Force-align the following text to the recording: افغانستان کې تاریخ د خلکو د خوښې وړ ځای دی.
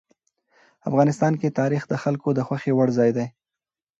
افغانستان 0.89 1.33
کې 1.39 1.55
تاریخ 1.59 1.83
د 1.87 1.93
خلکو 2.03 2.29
د 2.33 2.39
خوښې 2.47 2.71
وړ 2.75 2.87
ځای 2.97 3.09
دی. 3.17 3.27